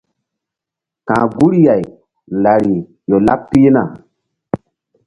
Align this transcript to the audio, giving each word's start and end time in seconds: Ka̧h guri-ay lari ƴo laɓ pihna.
Ka̧h 1.07 1.25
guri-ay 1.35 1.83
lari 2.43 2.75
ƴo 3.09 3.17
laɓ 3.27 3.39
pihna. 3.49 3.81